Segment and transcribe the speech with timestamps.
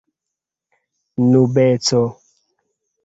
[1.29, 2.01] nubeco